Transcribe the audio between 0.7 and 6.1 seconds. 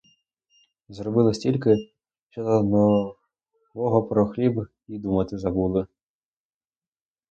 Заробили стільки, що до нового про хліб і думати забули.